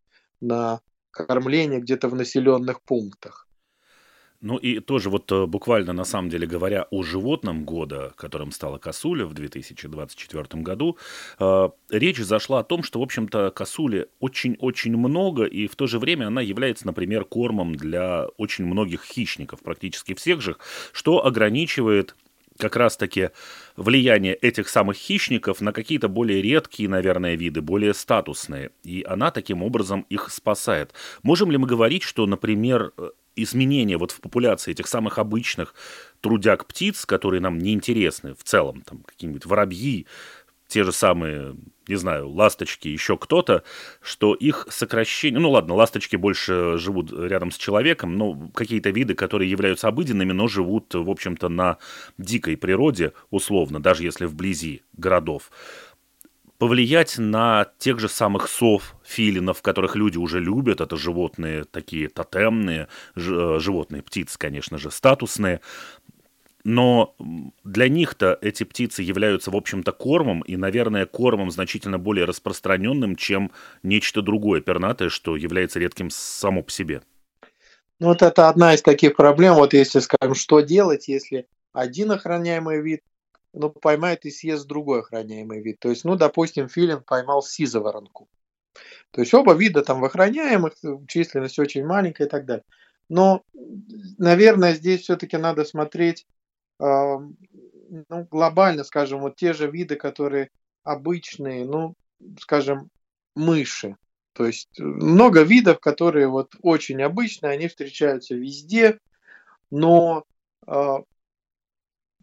[0.42, 0.82] на
[1.12, 3.47] кормление где-то в населенных пунктах.
[4.40, 8.78] Ну и тоже вот э, буквально на самом деле говоря о животном года, которым стала
[8.78, 10.98] косуля в 2024 году,
[11.40, 15.98] э, речь зашла о том, что, в общем-то, косули очень-очень много, и в то же
[15.98, 20.58] время она является, например, кормом для очень многих хищников, практически всех же,
[20.92, 22.16] что ограничивает
[22.58, 23.30] как раз-таки
[23.76, 28.72] влияние этих самых хищников на какие-то более редкие, наверное, виды, более статусные.
[28.84, 30.94] И она таким образом их спасает.
[31.24, 35.74] Можем ли мы говорить, что, например, э, изменения вот в популяции этих самых обычных
[36.22, 40.08] трудяг птиц, которые нам не интересны в целом, там какие-нибудь воробьи,
[40.68, 41.56] те же самые,
[41.88, 43.64] не знаю, ласточки, еще кто-то,
[44.02, 45.40] что их сокращение...
[45.40, 50.48] Ну ладно, ласточки больше живут рядом с человеком, но какие-то виды, которые являются обыденными, но
[50.48, 51.78] живут, в общем-то, на
[52.18, 55.50] дикой природе, условно, даже если вблизи городов
[56.58, 60.82] повлиять на тех же самых сов, филинов, которых люди уже любят.
[60.82, 65.62] Это животные такие тотемные, э, животные, птицы, конечно же, статусные.
[66.64, 67.16] Но
[67.64, 73.52] для них-то эти птицы являются, в общем-то, кормом, и, наверное, кормом значительно более распространенным, чем
[73.84, 77.02] нечто другое пернатое, что является редким само по себе.
[78.00, 79.56] Ну, вот это одна из таких проблем.
[79.56, 83.02] Вот если, скажем, что делать, если один охраняемый вид
[83.54, 85.80] ну, поймает и съест другой охраняемый вид.
[85.80, 88.30] То есть, ну, допустим, филин поймал сизоворонку.
[89.12, 90.74] То есть оба вида там в охраняемых,
[91.08, 92.64] численность очень маленькая и так далее.
[93.10, 93.44] Но,
[94.18, 96.28] наверное, здесь все-таки надо смотреть
[96.80, 100.50] ну, глобально, скажем, вот те же виды, которые
[100.84, 101.96] обычные, ну,
[102.40, 102.90] скажем,
[103.36, 103.96] мыши.
[104.34, 109.00] То есть много видов, которые вот очень обычные, они встречаются везде,
[109.72, 110.26] но
[110.68, 110.98] э,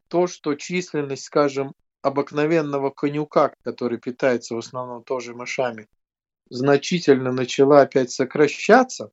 [0.09, 5.89] то, что численность, скажем, обыкновенного конюка, который питается в основном тоже мышами,
[6.51, 9.11] значительно начала опять сокращаться,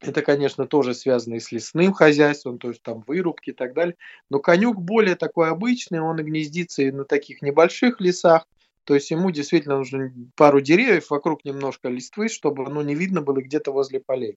[0.00, 3.96] это, конечно, тоже связано и с лесным хозяйством, то есть там вырубки и так далее.
[4.30, 8.46] Но конюк более такой обычный, он гнездится и на таких небольших лесах.
[8.84, 13.42] То есть ему действительно нужно пару деревьев, вокруг немножко листвы, чтобы оно не видно было
[13.42, 14.36] где-то возле полей.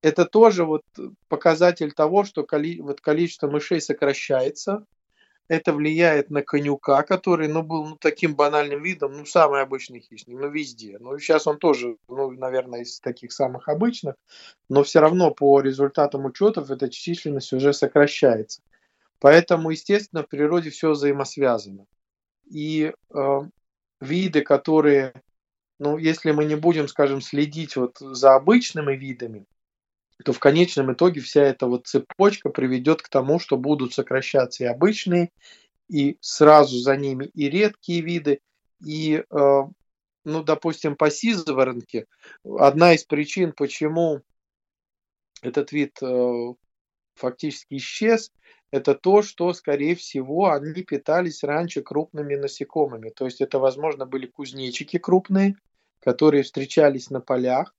[0.00, 0.82] Это тоже вот
[1.28, 4.86] показатель того, что коли, вот количество мышей сокращается,
[5.48, 10.38] это влияет на конюка, который, ну, был ну, таким банальным видом, ну, самый обычный хищник,
[10.38, 10.98] ну, везде.
[11.00, 14.14] Ну, сейчас он тоже, ну, наверное, из таких самых обычных,
[14.68, 18.62] но все равно по результатам учетов эта численность уже сокращается.
[19.18, 21.86] Поэтому, естественно, в природе все взаимосвязано.
[22.50, 23.40] И э,
[24.00, 25.12] виды, которые,
[25.78, 29.46] ну, если мы не будем, скажем, следить вот за обычными видами,
[30.24, 34.66] то в конечном итоге вся эта вот цепочка приведет к тому, что будут сокращаться и
[34.66, 35.30] обычные,
[35.88, 38.40] и сразу за ними и редкие виды,
[38.84, 39.62] и, э,
[40.24, 42.06] ну, допустим, по сизоворонке
[42.44, 44.22] одна из причин, почему
[45.42, 46.54] этот вид э,
[47.14, 48.30] фактически исчез,
[48.70, 53.10] это то, что, скорее всего, они питались раньше крупными насекомыми.
[53.10, 55.56] То есть это, возможно, были кузнечики крупные,
[56.00, 57.74] которые встречались на полях,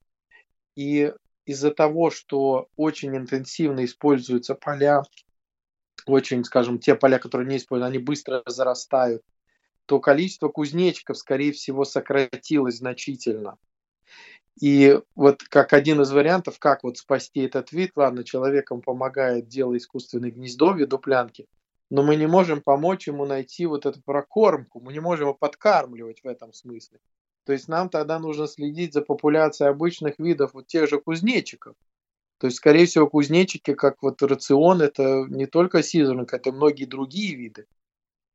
[0.76, 1.12] и
[1.46, 5.02] из-за того, что очень интенсивно используются поля,
[6.06, 9.22] очень, скажем, те поля, которые не используют, они быстро зарастают,
[9.86, 13.58] то количество кузнечиков, скорее всего, сократилось значительно.
[14.60, 19.76] И вот как один из вариантов, как вот спасти этот вид, ладно, человеком помогает дело
[19.76, 21.48] искусственной гнездовья, дуплянки,
[21.90, 26.22] но мы не можем помочь ему найти вот эту прокормку, мы не можем его подкармливать
[26.22, 27.00] в этом смысле.
[27.44, 31.74] То есть нам тогда нужно следить за популяцией обычных видов, вот тех же кузнечиков.
[32.38, 37.36] То есть, скорее всего, кузнечики, как вот рацион, это не только сизерник, это многие другие
[37.36, 37.66] виды.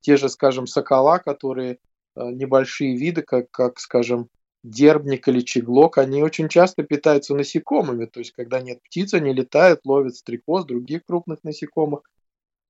[0.02, 1.74] Те же, скажем, сокола, которые
[2.16, 4.30] э, небольшие виды, как, как, скажем,
[4.64, 8.06] дербник или чеглок, они очень часто питаются насекомыми.
[8.06, 12.02] То есть, когда нет птиц, они летают, ловят стрекоз, других крупных насекомых.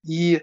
[0.03, 0.41] И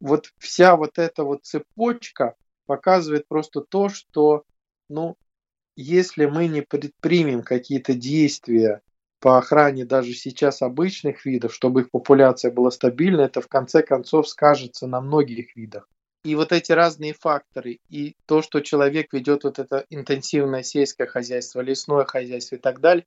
[0.00, 4.44] вот вся вот эта вот цепочка показывает просто то, что
[4.88, 5.16] ну,
[5.76, 8.80] если мы не предпримем какие-то действия
[9.20, 14.28] по охране даже сейчас обычных видов, чтобы их популяция была стабильна, это в конце концов
[14.28, 15.88] скажется на многих видах.
[16.24, 21.60] И вот эти разные факторы, и то, что человек ведет вот это интенсивное сельское хозяйство,
[21.60, 23.06] лесное хозяйство и так далее,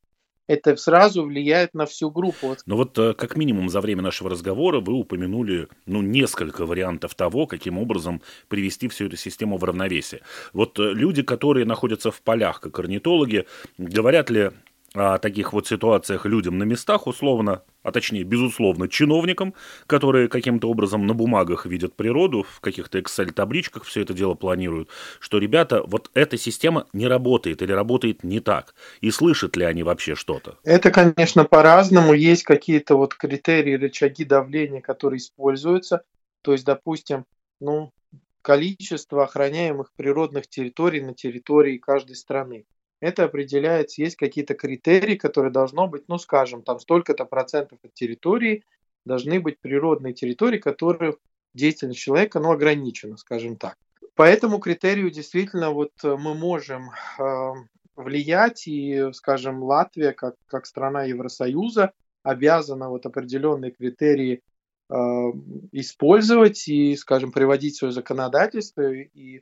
[0.49, 2.57] это сразу влияет на всю группу.
[2.65, 7.45] Но вот э, как минимум за время нашего разговора вы упомянули ну, несколько вариантов того,
[7.45, 10.21] каким образом привести всю эту систему в равновесие.
[10.53, 13.45] Вот э, люди, которые находятся в полях, как орнитологи,
[13.77, 14.49] говорят ли
[14.95, 19.53] о таких вот ситуациях людям на местах, условно, а точнее, безусловно, чиновникам,
[19.87, 24.89] которые каким-то образом на бумагах видят природу, в каких-то Excel-табличках все это дело планируют,
[25.19, 29.83] что, ребята, вот эта система не работает или работает не так, и слышат ли они
[29.83, 30.57] вообще что-то?
[30.63, 32.13] Это, конечно, по-разному.
[32.13, 36.03] Есть какие-то вот критерии, рычаги давления, которые используются.
[36.41, 37.25] То есть, допустим,
[37.59, 37.91] ну,
[38.41, 42.65] количество охраняемых природных территорий на территории каждой страны
[43.01, 48.63] это определяется, есть какие-то критерии, которые должно быть, ну, скажем, там столько-то процентов от территории
[49.05, 51.15] должны быть природные территории, которые
[51.53, 53.77] деятельность человека, ну, ограничена, скажем так.
[54.15, 57.53] По этому критерию действительно вот э, мы можем э,
[57.95, 64.41] влиять, и, скажем, Латвия, как, как страна Евросоюза, обязана вот определенные критерии
[64.89, 64.93] э,
[65.71, 69.41] использовать и, скажем, приводить свое законодательство и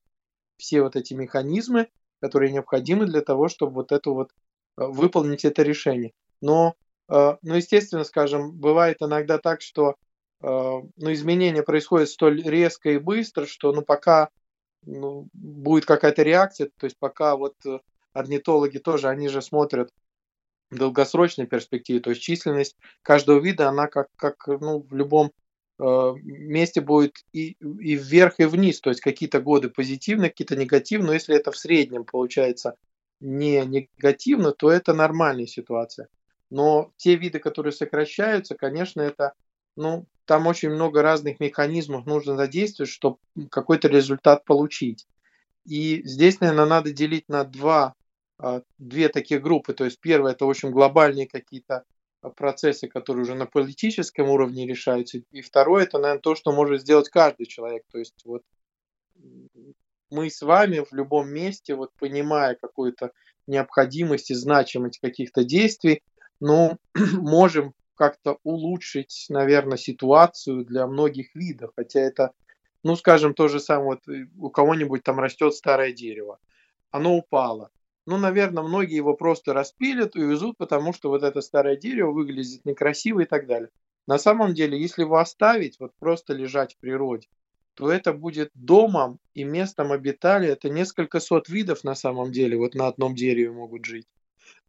[0.57, 1.87] все вот эти механизмы,
[2.21, 4.31] которые необходимы для того, чтобы вот это вот
[4.77, 6.13] э, выполнить это решение.
[6.41, 6.75] Но,
[7.09, 9.95] э, ну, естественно, скажем, бывает иногда так, что
[10.41, 14.29] э, ну, изменения происходят столь резко и быстро, что ну, пока
[14.85, 17.55] ну, будет какая-то реакция, то есть пока вот
[18.13, 19.91] орнитологи тоже, они же смотрят
[20.69, 25.31] в долгосрочной перспективе, то есть численность каждого вида, она как, как ну, в любом
[25.79, 31.07] Э, месте будет и, и вверх, и вниз, то есть какие-то годы позитивные, какие-то негативные,
[31.07, 32.75] но если это в среднем получается
[33.19, 36.07] не негативно, то это нормальная ситуация.
[36.49, 39.33] Но те виды, которые сокращаются, конечно, это,
[39.75, 43.17] ну, там очень много разных механизмов нужно задействовать, чтобы
[43.51, 45.05] какой-то результат получить.
[45.65, 47.93] И здесь, наверное, надо делить на два,
[48.39, 49.73] а, две такие группы.
[49.73, 51.83] То есть первое это очень глобальные какие-то
[52.29, 55.19] процессы, которые уже на политическом уровне решаются.
[55.31, 57.83] И второе, это, наверное, то, что может сделать каждый человек.
[57.91, 58.43] То есть вот
[60.09, 63.11] мы с вами в любом месте, вот понимая какую-то
[63.45, 66.01] необходимость и значимость каких-то действий,
[66.39, 66.77] но
[67.13, 72.31] можем как-то улучшить, наверное, ситуацию для многих видов, хотя это,
[72.83, 76.39] ну, скажем, то же самое, вот э, у кого-нибудь там растет старое дерево,
[76.91, 77.71] оно упало,
[78.07, 82.63] ну, наверное, многие его просто распилят и увезут, потому что вот это старое дерево выглядит
[82.63, 83.69] некрасиво и так далее.
[84.07, 87.27] На самом деле, если его оставить, вот просто лежать в природе,
[87.73, 90.47] то это будет домом и местом обитания.
[90.47, 94.07] Это несколько сот видов на самом деле, вот на одном дереве могут жить.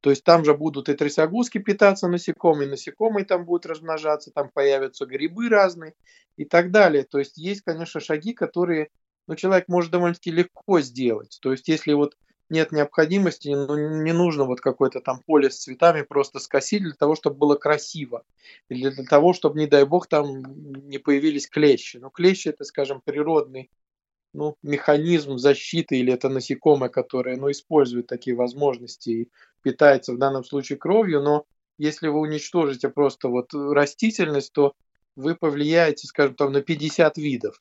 [0.01, 5.07] То есть там же будут и трясогузки питаться насекомые, насекомые там будут размножаться, там появятся
[5.07, 5.95] грибы разные
[6.37, 7.05] и так далее.
[7.05, 8.91] То есть есть, конечно, шаги, которые
[9.29, 11.39] ну, человек может довольно-таки легко сделать.
[11.41, 12.17] То есть если вот
[12.51, 17.15] нет необходимости, ну, не нужно вот какое-то там поле с цветами просто скосить для того,
[17.15, 18.25] чтобы было красиво.
[18.69, 20.43] Или для того, чтобы, не дай бог, там
[20.89, 21.99] не появились клещи.
[21.99, 23.71] Но клещи это, скажем, природный
[24.33, 29.31] ну, механизм защиты или это насекомое, которое ну, использует такие возможности и
[29.63, 31.45] питается в данном случае кровью, но
[31.79, 34.75] если вы уничтожите просто вот растительность, то
[35.17, 37.61] вы повлияете, скажем, там, на 50 видов.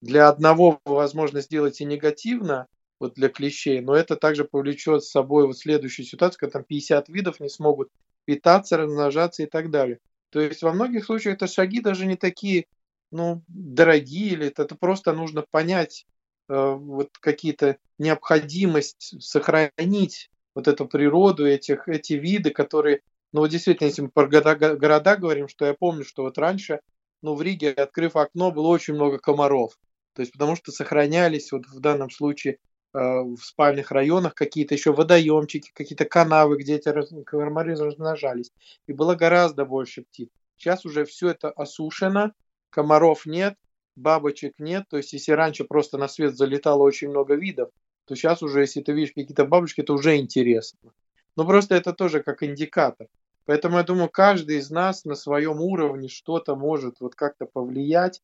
[0.00, 2.66] Для одного возможно сделать и негативно,
[3.02, 7.08] вот для клещей, но это также повлечет с собой вот следующую ситуацию, когда там 50
[7.08, 7.90] видов не смогут
[8.24, 9.98] питаться, размножаться и так далее.
[10.30, 12.66] То есть во многих случаях это шаги даже не такие,
[13.10, 16.06] ну, дорогие, или это, это просто нужно понять
[16.48, 23.00] э, вот какие-то необходимость сохранить вот эту природу, этих, эти виды, которые,
[23.32, 26.78] ну, вот действительно, если мы про города, города говорим, что я помню, что вот раньше,
[27.20, 29.76] ну, в Риге, открыв окно, было очень много комаров.
[30.14, 32.58] То есть потому что сохранялись вот в данном случае
[32.92, 36.92] в спальных районах какие-то еще водоемчики, какие-то канавы, где эти
[37.24, 38.52] комары размножались.
[38.86, 40.28] И было гораздо больше птиц.
[40.56, 42.32] Сейчас уже все это осушено,
[42.70, 43.56] комаров нет,
[43.96, 44.84] бабочек нет.
[44.88, 47.70] То есть, если раньше просто на свет залетало очень много видов,
[48.04, 50.92] то сейчас уже, если ты видишь какие-то бабочки, это уже интересно.
[51.36, 53.08] Но просто это тоже как индикатор.
[53.44, 58.22] Поэтому я думаю, каждый из нас на своем уровне что-то может вот как-то повлиять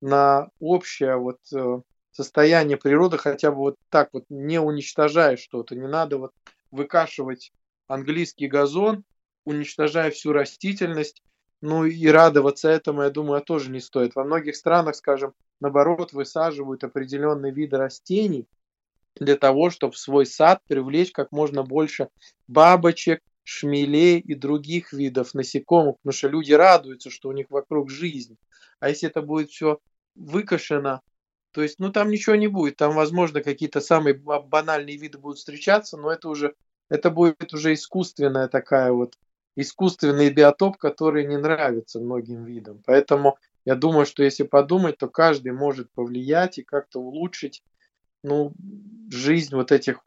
[0.00, 1.80] на общее вот э,
[2.14, 5.74] состояние природы хотя бы вот так вот, не уничтожая что-то.
[5.74, 6.32] Не надо вот
[6.70, 7.52] выкашивать
[7.88, 9.04] английский газон,
[9.44, 11.22] уничтожая всю растительность.
[11.60, 14.14] Ну и радоваться этому, я думаю, тоже не стоит.
[14.14, 18.46] Во многих странах, скажем, наоборот, высаживают определенные виды растений
[19.16, 22.08] для того, чтобы в свой сад привлечь как можно больше
[22.48, 28.36] бабочек, шмелей и других видов насекомых, потому что люди радуются, что у них вокруг жизнь.
[28.80, 29.78] А если это будет все
[30.14, 31.00] выкашено,
[31.54, 32.76] то есть, ну, там ничего не будет.
[32.76, 36.54] Там, возможно, какие-то самые банальные виды будут встречаться, но это уже,
[36.88, 39.14] это будет уже искусственная такая вот,
[39.54, 42.82] искусственный биотоп, который не нравится многим видам.
[42.84, 47.62] Поэтому я думаю, что если подумать, то каждый может повлиять и как-то улучшить
[48.24, 48.52] ну,
[49.10, 50.00] жизнь вот этих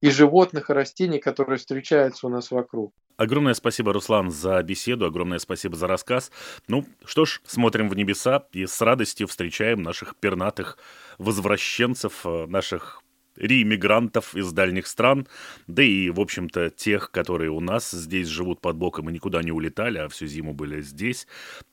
[0.00, 2.94] и животных, и растений, которые встречаются у нас вокруг.
[3.16, 6.30] Огромное спасибо, Руслан, за беседу, огромное спасибо за рассказ.
[6.68, 10.78] Ну, что ж, смотрим в небеса и с радостью встречаем наших пернатых
[11.18, 13.02] возвращенцев, э, наших
[13.36, 15.26] реиммигрантов из дальних стран,
[15.66, 19.52] да и, в общем-то, тех, которые у нас здесь живут под боком и никуда не
[19.52, 21.26] улетали, а всю зиму были здесь,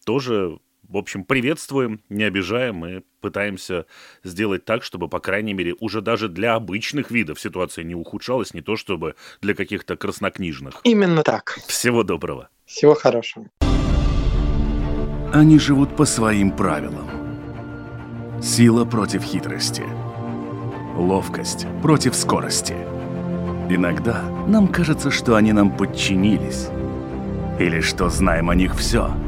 [0.06, 3.86] тоже в общем, приветствуем, не обижаем и пытаемся
[4.24, 8.62] сделать так, чтобы, по крайней мере, уже даже для обычных видов ситуация не ухудшалась, не
[8.62, 10.82] то чтобы для каких-то краснокнижных.
[10.84, 11.60] Именно так.
[11.68, 12.50] Всего доброго.
[12.66, 13.48] Всего хорошего.
[15.34, 17.10] Они живут по своим правилам.
[18.42, 19.84] Сила против хитрости.
[20.96, 22.76] Ловкость против скорости.
[23.70, 26.68] Иногда нам кажется, что они нам подчинились.
[27.60, 29.12] Или что знаем о них все–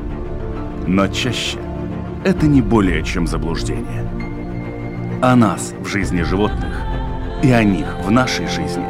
[0.87, 1.59] но чаще
[2.23, 4.09] это не более чем заблуждение.
[5.21, 6.81] О нас в жизни животных
[7.43, 8.85] и о них в нашей жизни.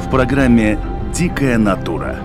[0.00, 0.78] В программе
[1.12, 2.16] «Дикая натура»